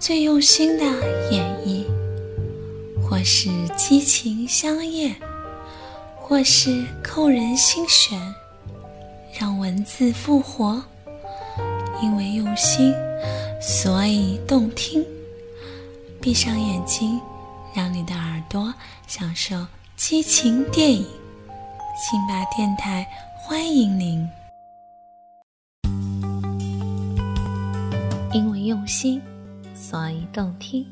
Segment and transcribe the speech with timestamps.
[0.00, 0.84] 最用心的
[1.30, 1.84] 演绎，
[3.02, 5.14] 或是激情相艳，
[6.16, 8.18] 或是扣人心弦，
[9.38, 10.82] 让文字复活。
[12.02, 12.94] 因为用心，
[13.60, 15.04] 所以动听。
[16.18, 17.20] 闭上眼睛，
[17.74, 18.72] 让你的耳朵
[19.06, 19.54] 享受
[19.96, 21.04] 激情电影。
[21.94, 24.26] 辛巴电台欢迎您。
[28.32, 29.20] 因为用心。
[29.80, 30.86] 所以动听，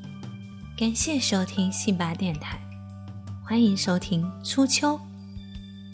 [0.74, 2.58] 感谢收听信巴电台，
[3.44, 4.98] 欢迎收听初秋，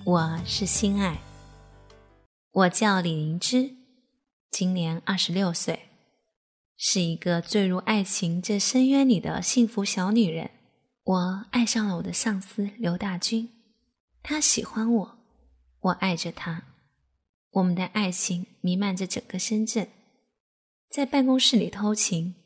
[0.07, 1.19] 我是心爱，
[2.53, 3.75] 我叫李灵芝，
[4.53, 5.89] 今年二十六岁，
[6.77, 10.53] 是一个坠入爱情这深渊里的幸福小女人。
[11.03, 13.51] 我爱上了我的上司刘大军，
[14.23, 15.19] 他喜欢我，
[15.81, 16.63] 我爱着他，
[17.51, 19.89] 我们的爱情弥漫着整个深圳，
[20.89, 22.37] 在办公室里偷情。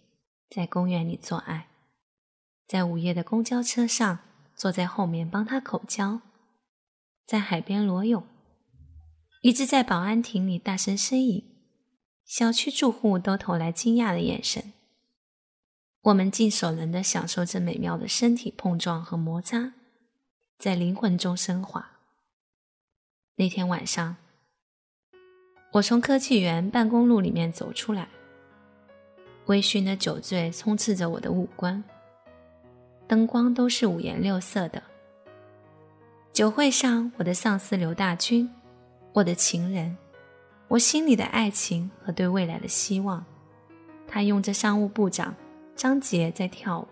[0.50, 1.68] 在公园里做爱，
[2.66, 4.20] 在午夜的公交车上
[4.54, 6.22] 坐在后面帮他口交，
[7.26, 8.26] 在海边裸泳，
[9.42, 11.44] 一直在保安亭里大声呻吟，
[12.24, 14.72] 小区住户都投来惊讶的眼神。
[16.02, 19.74] 我们尽所能的享受着美妙的身体碰撞和摩擦，
[20.58, 21.90] 在灵魂中升华。
[23.34, 24.16] 那天晚上，
[25.72, 28.08] 我从科技园办公路里面走出来。
[29.48, 31.82] 微醺的酒醉充斥着我的五官，
[33.06, 34.82] 灯光都是五颜六色的。
[36.34, 38.50] 酒会上，我的上司刘大军，
[39.14, 39.96] 我的情人，
[40.68, 43.24] 我心里的爱情和对未来的希望，
[44.06, 45.34] 他用着商务部长
[45.74, 46.86] 张杰在跳舞，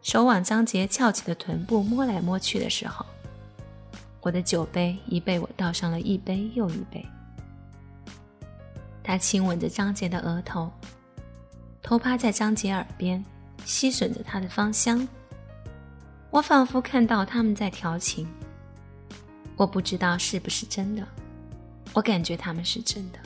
[0.00, 3.04] 手往张杰翘起的臀部摸来摸去的时候，
[4.20, 7.04] 我的酒杯已被我倒上了一杯又一杯。
[9.02, 10.70] 他亲吻着张杰的额头。
[11.88, 13.24] 偷趴在张杰耳边，
[13.64, 15.08] 吸吮着他的芳香。
[16.28, 18.28] 我仿佛看到他们在调情。
[19.56, 21.02] 我不知道是不是真的，
[21.94, 23.18] 我感觉他们是真的。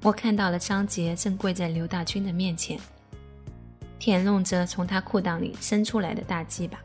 [0.00, 2.80] 我看到了张杰正跪在刘大军的面前，
[3.98, 6.78] 舔弄着从他裤裆里伸出来的大鸡巴。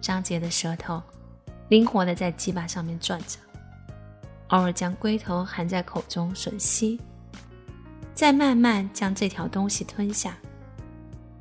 [0.00, 1.02] 张杰的舌头
[1.68, 3.40] 灵活地在鸡巴上面转着，
[4.50, 7.00] 偶尔将龟头含在口中吮吸。
[8.14, 10.36] 再慢慢将这条东西吞下，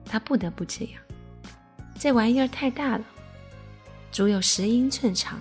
[0.06, 1.02] 他不得不这样。
[2.00, 3.04] 这玩意儿太大了，
[4.12, 5.40] 足有十英寸长。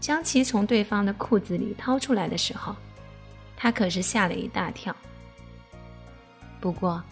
[0.00, 2.74] 将其从对方的裤子里掏出来的时候，
[3.54, 4.96] 他可是吓了一大跳。
[6.58, 7.02] 不过，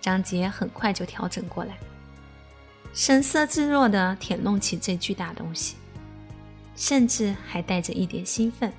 [0.00, 1.76] 张杰很快就调整过来，
[2.92, 5.74] 神色自若地舔弄起这巨大东西，
[6.76, 8.72] 甚至还带着一点兴奋，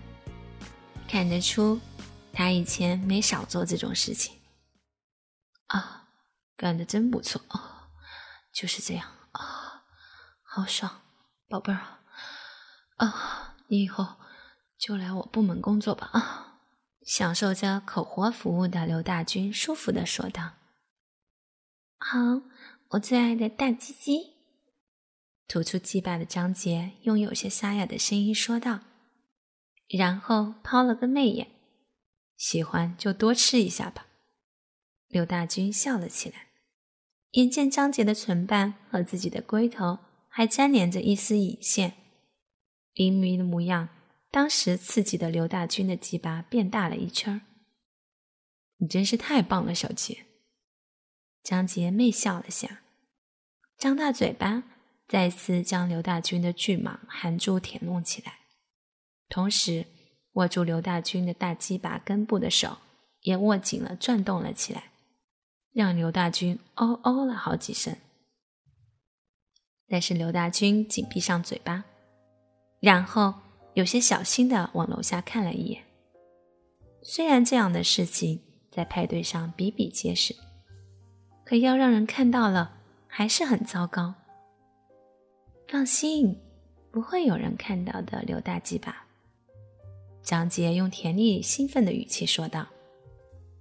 [1.10, 1.78] 看得出。
[2.34, 4.40] 他以前没少做这种事情，
[5.68, 6.08] 啊，
[6.56, 7.90] 干的真不错哦，
[8.54, 9.84] 就是这样啊，
[10.42, 11.02] 好爽，
[11.48, 12.00] 宝贝儿
[12.98, 14.16] 啊，你以后
[14.78, 16.48] 就来我部门工作吧啊！
[17.06, 20.54] 享受着口活服务的刘大军舒服的说道
[21.98, 22.18] ：“好，
[22.90, 24.38] 我最爱的大鸡鸡。”
[25.48, 28.80] 吐出鸡巴的张杰用有些沙哑的声音说道，
[29.90, 31.61] 然后抛了个媚眼。
[32.42, 34.08] 喜欢就多吃一下吧。
[35.08, 36.48] 刘大军笑了起来，
[37.34, 41.94] 眼见张杰的唇瓣和自己的龟头还粘连着一丝隐线，
[42.94, 43.90] 淫迷的模样，
[44.32, 47.42] 当时刺激的刘大军的鸡巴变大了一圈
[48.78, 50.26] 你真是太棒了，小杰。
[51.44, 52.82] 张杰媚笑了下，
[53.78, 54.64] 张大嘴巴
[55.08, 58.40] 再次将刘大军的巨蟒含住舔弄起来，
[59.30, 59.86] 同时。
[60.34, 62.78] 握住刘大军的大鸡巴根部的手
[63.22, 64.92] 也握紧了，转动了起来，
[65.74, 67.96] 让刘大军哦哦了好几声。
[69.88, 71.84] 但是刘大军紧闭上嘴巴，
[72.80, 73.34] 然后
[73.74, 75.84] 有些小心的往楼下看了一眼。
[77.04, 78.42] 虽然这样的事情
[78.72, 80.34] 在派对上比比皆是，
[81.44, 84.14] 可要让人看到了还是很糟糕。
[85.68, 86.40] 放心，
[86.90, 89.06] 不会有人看到的，刘大鸡巴。
[90.24, 92.68] 张杰用甜蜜兴奋的语气说道：“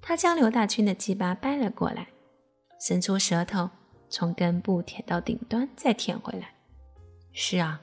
[0.01, 2.09] 他将刘大军的鸡巴掰了过来，
[2.81, 3.69] 伸出舌头，
[4.09, 6.55] 从根部舔到顶端，再舔回来。
[7.33, 7.81] 是啊，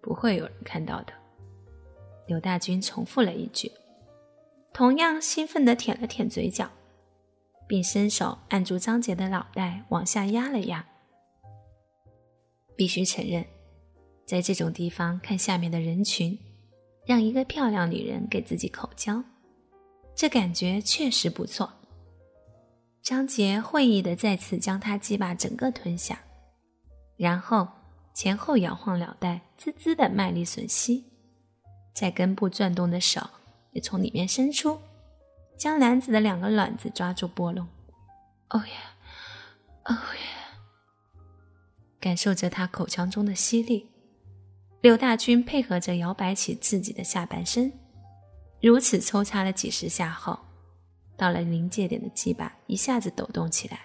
[0.00, 1.12] 不会有人看到的。
[2.26, 3.72] 刘大军重复了一句，
[4.72, 6.70] 同样兴奋地舔了舔嘴角，
[7.66, 10.86] 并伸手按住张杰的脑袋往下压了压。
[12.76, 13.44] 必须承认，
[14.26, 16.38] 在这种地方看下面的人群，
[17.08, 19.24] 让一个漂亮女人给自己口交，
[20.14, 21.72] 这感觉确实不错。
[23.00, 26.20] 张杰会意的再次将他鸡巴整个吞下，
[27.16, 27.66] 然后
[28.12, 31.02] 前后摇晃脑袋，滋滋的卖力吮吸，
[31.94, 33.22] 在根部转动的手
[33.72, 34.78] 也从里面伸出，
[35.56, 37.66] 将男子的两个卵子抓住拨弄。
[38.50, 38.74] 哦耶，
[39.84, 40.20] 哦耶。
[41.98, 43.87] 感受着他口腔中的吸力，
[44.80, 47.72] 刘大军配合着摇摆起自己的下半身，
[48.60, 50.38] 如此抽插了几十下后，
[51.16, 53.80] 到了临界点的鸡巴一下子抖动起来。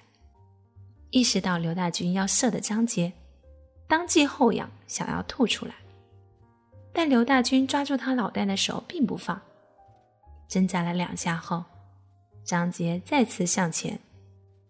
[1.10, 3.12] 意识到刘大军要射的张杰，
[3.88, 5.74] 当即后仰想要吐出来，
[6.92, 9.42] 但刘大军抓住他脑袋的手并不放，
[10.48, 11.64] 挣扎了两下后，
[12.44, 14.00] 张杰再次向前，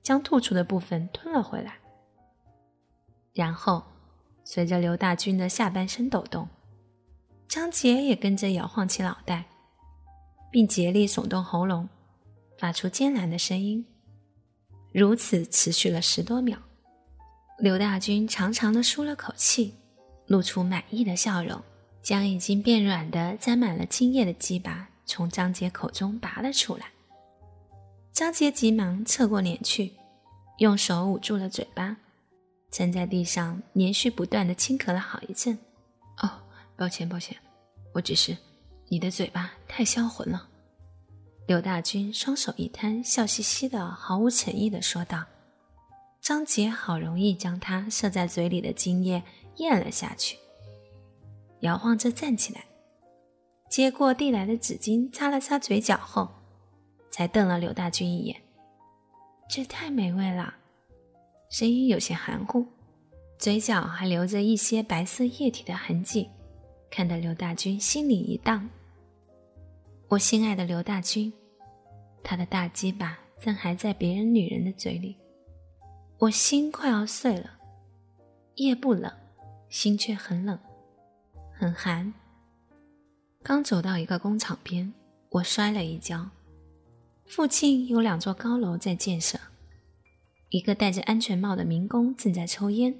[0.01, 1.75] 将吐出的部分吞了回来。
[3.33, 3.83] 然后，
[4.43, 6.47] 随着刘大军的下半身抖动，
[7.47, 9.45] 张杰也跟着摇晃起脑袋，
[10.51, 11.87] 并竭力耸动喉咙，
[12.57, 13.85] 发出艰难的声音。
[14.91, 16.57] 如此持续了十多秒，
[17.57, 19.73] 刘大军长长的舒了口气，
[20.27, 21.61] 露出满意的笑容，
[22.01, 26.87] 将已经变软的、沾满了精液的鸡巴从张杰口中拔了出来。
[28.11, 29.93] 张杰急忙侧过脸去，
[30.59, 31.97] 用手捂住了嘴巴。
[32.73, 35.55] 站在地上，连续不断的轻咳了好一阵。
[36.23, 36.41] 哦，
[36.75, 37.37] 抱歉抱歉，
[37.93, 38.35] 我只是
[38.87, 40.49] 你的嘴巴太销魂了。
[41.45, 45.23] 刘大军双手一摊，笑嘻嘻的，毫无诚意的说道。
[46.19, 49.21] 张杰好容易将他射在嘴里的精液
[49.57, 50.39] 咽了下去，
[51.59, 52.65] 摇晃着站起来，
[53.69, 56.27] 接过递来的纸巾擦了擦嘴角后，
[57.11, 58.41] 才瞪了刘大军一眼。
[59.47, 60.55] 这太美味了。
[61.53, 62.65] 声音有些含糊，
[63.37, 66.27] 嘴角还留着一些白色液体的痕迹，
[66.89, 68.67] 看得刘大军心里一荡。
[70.07, 71.31] 我心爱的刘大军，
[72.23, 75.15] 他的大鸡巴正还在别人女人的嘴里，
[76.17, 77.51] 我心快要碎了。
[78.55, 79.13] 夜不冷，
[79.69, 80.57] 心却很冷，
[81.51, 82.11] 很寒。
[83.43, 84.91] 刚走到一个工厂边，
[85.29, 86.27] 我摔了一跤。
[87.27, 89.39] 附近有两座高楼在建设。
[90.53, 92.93] 一个戴着安全帽的民工正在抽烟，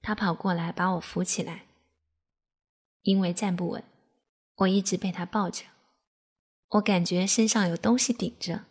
[0.00, 1.64] 他跑过来把我扶起来。
[3.02, 3.82] 因为站不稳，
[4.58, 5.64] 我一直被他抱着。
[6.68, 8.66] 我感觉身上有东西顶着，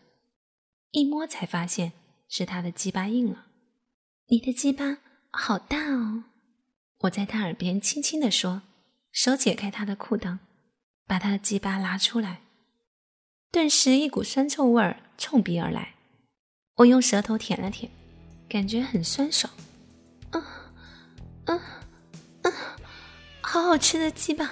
[0.92, 1.92] 一摸才发现
[2.30, 3.48] 是他的鸡巴硬了。
[4.28, 5.00] 你的鸡巴
[5.30, 6.24] 好大哦！
[7.00, 8.62] 我在他耳边轻轻地说，
[9.12, 10.40] 手解开他的裤裆，
[11.06, 12.44] 把他的鸡巴拉出来，
[13.52, 15.96] 顿时一股酸臭味儿冲鼻而来。
[16.78, 17.92] 我用舌头舔了舔，
[18.48, 19.52] 感觉很酸爽。
[20.32, 20.44] 嗯，
[21.46, 21.60] 嗯，
[22.44, 22.54] 嗯，
[23.42, 24.48] 好好吃的鸡巴！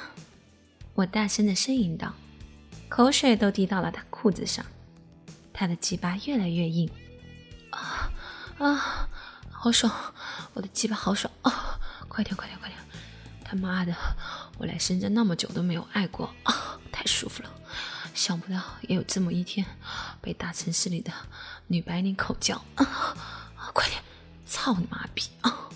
[0.95, 2.11] 我大声的呻吟道，
[2.89, 4.65] 口水都滴到了他裤子上。
[5.53, 6.89] 他的鸡巴越来越硬，
[7.69, 8.11] 啊
[8.57, 9.07] 啊，
[9.51, 9.93] 好爽！
[10.53, 11.79] 我的鸡巴好爽啊！
[12.07, 12.79] 快点，快点，快点！
[13.43, 13.95] 他妈的，
[14.57, 17.49] 我来深圳那么久都没有爱过啊，太舒服了！
[18.15, 19.65] 想不到也有这么一天，
[20.21, 21.11] 被大城市里的
[21.67, 23.15] 女白领口叫啊！
[23.73, 24.01] 快点，
[24.45, 25.69] 操你妈逼啊！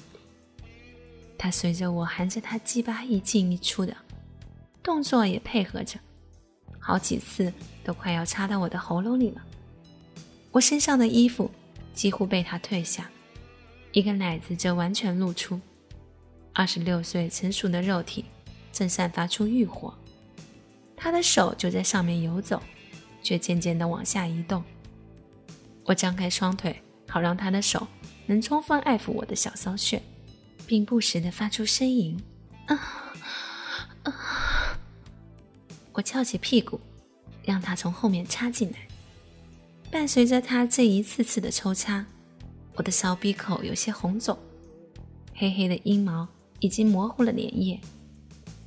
[1.37, 3.95] 他随着我含着他鸡巴一进一出的
[4.81, 5.99] 动作也配合着，
[6.79, 7.53] 好几次
[7.83, 9.41] 都快要插到我的喉咙里了。
[10.51, 11.51] 我身上的衣服
[11.93, 13.09] 几乎被他褪下，
[13.91, 15.59] 一个奶子则完全露出，
[16.53, 18.23] 二十六岁成熟的肉体
[18.71, 19.93] 正散发出欲火。
[21.01, 22.61] 他的手就在上面游走，
[23.23, 24.61] 却渐渐地往下移动。
[25.85, 27.87] 我张开双腿，好让他的手
[28.25, 30.01] 能充分爱抚我的小骚穴，
[30.67, 32.21] 并不时地发出呻吟。
[32.67, 32.75] 啊
[34.03, 34.77] 啊！
[35.93, 36.79] 我翘起屁股，
[37.43, 38.79] 让他从后面插进来。
[39.89, 42.05] 伴随着他这一次次的抽插，
[42.75, 44.37] 我的骚逼口有些红肿，
[45.33, 46.27] 黑黑的阴毛
[46.59, 47.79] 已经模糊了粘液，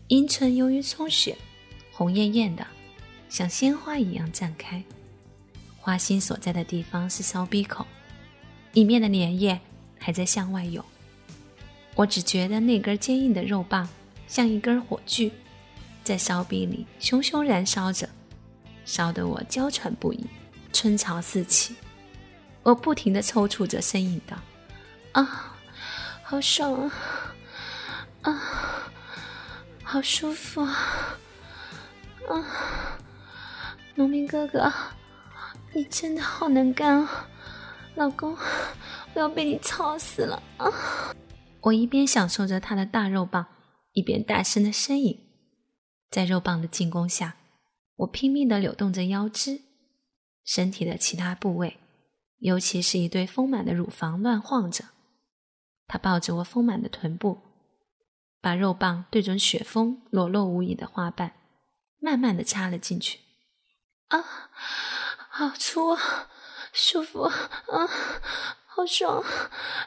[0.08, 1.36] 阴唇由于充血。
[1.92, 2.66] 红艳艳的，
[3.28, 4.82] 像鲜花一样绽开。
[5.78, 7.87] 花心所在的地方是烧鼻口，
[8.72, 9.61] 里面的粘液
[9.99, 10.84] 还在向外涌。
[11.94, 13.88] 我只觉得那根坚硬的肉棒
[14.26, 15.30] 像一根火炬，
[16.02, 18.08] 在烧鼻里熊熊燃烧着，
[18.84, 20.25] 烧得我娇喘不已，
[20.72, 21.76] 春潮四起。
[22.62, 24.37] 我不停地抽搐着，呻吟道
[25.12, 25.56] ：“啊，
[26.22, 26.92] 好爽啊！
[28.22, 28.42] 啊，
[29.82, 31.18] 好舒服啊！
[32.28, 32.98] 啊，
[33.94, 34.72] 农民哥哥，
[35.74, 37.28] 你真的好能干啊！
[37.94, 38.36] 老公，
[39.14, 40.66] 我要被你操死了啊！”
[41.62, 43.46] 我一边享受着他的大肉棒，
[43.92, 45.18] 一边大声的呻吟。
[46.10, 47.36] 在肉棒的进攻下，
[47.96, 49.60] 我拼命的扭动着腰肢，
[50.44, 51.78] 身体的其他部位，
[52.38, 54.84] 尤其是一对丰满的乳房乱晃着。
[55.86, 57.38] 他抱着我丰满的臀部，
[58.40, 61.32] 把肉棒对准雪峰裸露无遗的花瓣，
[62.02, 63.21] 慢慢的插了进去。
[64.09, 64.50] 啊，
[65.30, 66.28] 好粗啊，
[66.73, 67.32] 舒服啊，
[68.66, 69.25] 好爽，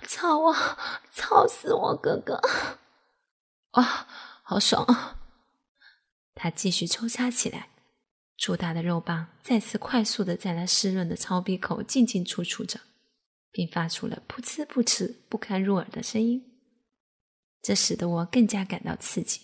[0.07, 0.55] 操我，
[1.11, 2.39] 操死我哥哥！
[3.71, 4.07] 啊，
[4.43, 5.19] 好爽啊！
[6.33, 7.67] 他继续抽插起来，
[8.37, 12.79] 粗大的肉棒再次快速的在那湿润的操逼口进进出出着，
[13.51, 16.59] 并发出了噗呲噗呲不堪入耳的声音。
[17.61, 19.41] 这使得我更加感到刺激，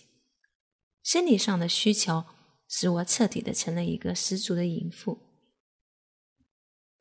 [1.02, 2.24] 生理上的需求
[2.74, 5.18] 使我彻底的成了一个十足的淫妇。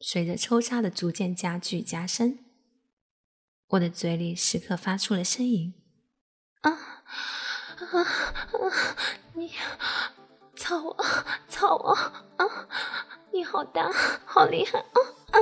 [0.01, 2.40] 随着抽插的逐渐加剧加深，
[3.68, 5.74] 我的嘴里时刻发出了呻吟。
[6.60, 6.72] 啊！
[6.72, 8.98] 啊啊！
[9.34, 9.54] 你
[10.58, 11.06] 操我，
[11.48, 12.68] 操我啊！
[13.32, 13.90] 你好大，
[14.25, 15.00] 好厉害啊
[15.32, 15.40] 啊！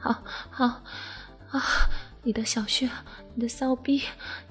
[0.00, 0.66] 好好
[1.56, 1.62] 啊！
[2.24, 2.90] 你的小穴，
[3.36, 4.02] 你的骚逼，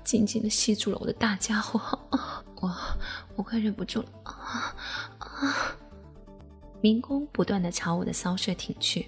[0.05, 1.77] 紧紧的吸住了我的大家伙
[2.11, 2.45] 啊！
[2.61, 2.73] 我
[3.35, 4.75] 我快忍不住了啊
[5.17, 5.75] 啊！
[6.79, 9.07] 民工不断的朝我的骚穴挺去，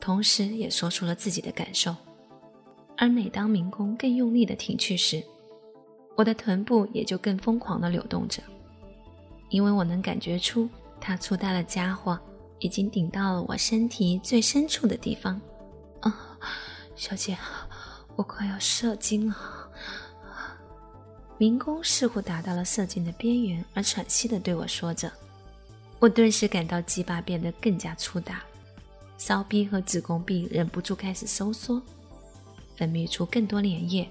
[0.00, 1.94] 同时也说出了自己的感受。
[2.96, 5.22] 而每当民工更用力的挺去时，
[6.16, 8.40] 我的臀部也就更疯狂地扭动着，
[9.48, 10.68] 因为我能感觉出
[11.00, 12.18] 他粗大的家伙
[12.60, 15.40] 已经顶到了我身体最深处的地方。
[16.00, 16.38] 啊，
[16.94, 17.36] 小姐，
[18.14, 19.63] 我快要射精了。
[21.36, 25.10] 民工似乎达到了射精的边缘，而喘息地对我说着。
[25.98, 28.42] 我顿时感到鸡巴变得更加粗大，
[29.16, 31.80] 骚逼和子宫壁忍不住开始收缩，
[32.76, 34.08] 分泌出更多粘液。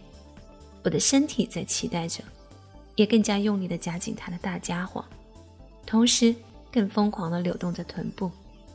[0.84, 2.24] 我的身体在期待着，
[2.96, 5.06] 也更加用力的夹紧他的大家伙，
[5.86, 6.36] 同时
[6.72, 8.30] 更疯狂的扭动着臀部。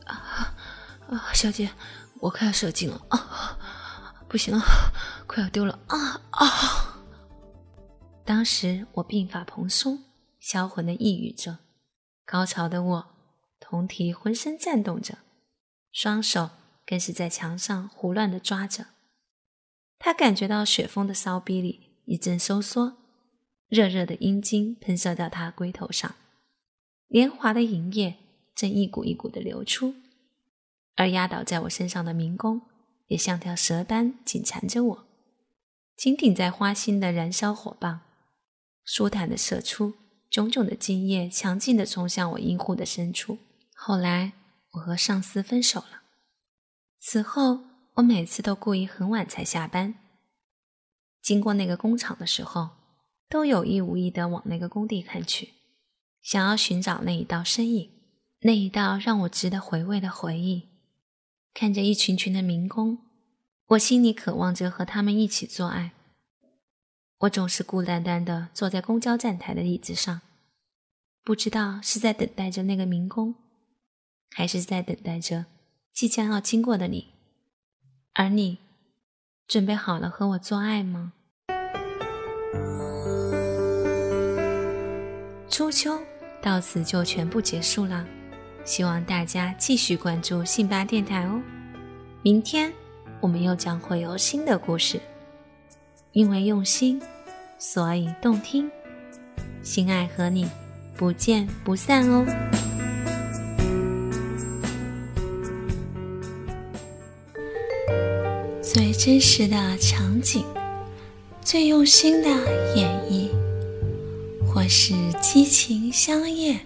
[0.05, 0.55] 啊
[1.07, 1.69] 啊，小姐，
[2.19, 3.57] 我快要射精了啊！
[4.27, 4.63] 不行了，
[5.27, 6.88] 快要丢了啊啊！
[8.29, 10.03] 当时我鬓发蓬松，
[10.39, 11.57] 销魂的呓语着，
[12.27, 13.07] 高潮的我
[13.59, 15.17] 同体浑身颤动着，
[15.91, 16.51] 双手
[16.85, 18.85] 更是在墙上胡乱的抓着。
[19.97, 21.87] 他感觉到雪峰的骚逼里。
[22.05, 22.97] 一阵收缩，
[23.67, 26.13] 热热的阴茎喷射到他龟头上，
[27.07, 28.17] 连滑的银液
[28.53, 29.95] 正一股一股的流出，
[30.95, 32.61] 而压倒在我身上的民工
[33.07, 35.07] 也像条蛇般紧缠着我，
[35.97, 38.01] 紧顶在花心的燃烧火棒，
[38.91, 39.93] 舒坦的射出，
[40.31, 43.37] 炯炯的精液强劲的冲向我阴户的深处。
[43.75, 44.33] 后来
[44.71, 46.01] 我和上司分手了，
[46.97, 47.59] 此后
[47.93, 49.93] 我每次都故意很晚才下班。
[51.21, 52.69] 经过那个工厂的时候，
[53.29, 55.49] 都有意无意的往那个工地看去，
[56.23, 57.91] 想要寻找那一道身影，
[58.39, 60.67] 那一道让我值得回味的回忆。
[61.53, 62.97] 看着一群群的民工，
[63.67, 65.91] 我心里渴望着和他们一起做爱。
[67.19, 70.21] 我总是孤单单的坐在公交站台的椅子上，
[71.25, 73.35] 不知道是在等待着那个民工，
[74.31, 75.45] 还是在等待着
[75.91, 77.09] 即将要经过的你，
[78.13, 78.59] 而你。
[79.49, 81.11] 准备好了和我做爱吗？
[85.49, 85.99] 初秋
[86.41, 88.07] 到此就全部结束了，
[88.63, 91.41] 希望大家继续关注信巴电台哦。
[92.21, 92.71] 明天
[93.19, 95.01] 我们又将会有新的故事，
[96.11, 97.01] 因为用心，
[97.57, 98.69] 所以动听。
[99.61, 100.49] 心爱和你
[100.95, 102.25] 不见不散哦。
[108.61, 110.43] 最真实的场景，
[111.41, 112.29] 最用心的
[112.75, 113.29] 演绎，
[114.47, 116.59] 或是激情香艳，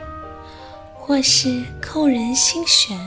[0.93, 2.97] 或是扣人心弦，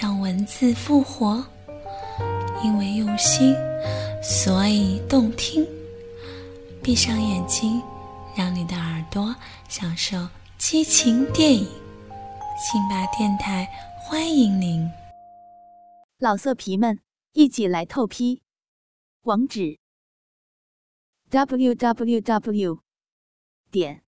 [0.00, 1.44] 让文字复活。
[2.64, 3.54] 因为用心，
[4.28, 5.64] 所以动听。
[6.82, 7.80] 闭上眼睛，
[8.36, 9.32] 让你的耳朵
[9.68, 10.28] 享受
[10.58, 11.64] 激情电影。
[12.58, 13.68] 辛巴电台
[14.00, 14.90] 欢迎您，
[16.18, 16.98] 老色皮们。
[17.32, 18.42] 一起来透批，
[19.22, 19.78] 网址
[21.28, 22.80] ：w w w
[23.70, 24.02] 点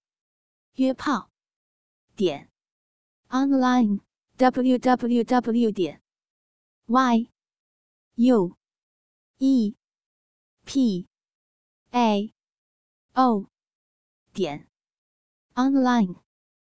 [0.76, 1.28] 约炮
[2.16, 2.48] 点
[3.28, 4.00] online
[4.38, 6.00] w w w 点
[6.86, 7.28] y
[8.14, 8.56] U
[9.36, 9.76] E
[10.68, 11.08] P
[11.94, 12.30] A
[13.16, 13.46] O
[14.34, 14.68] 点
[15.56, 16.27] online。